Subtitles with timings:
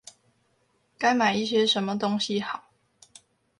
[0.97, 2.71] 該買一些什麼東西好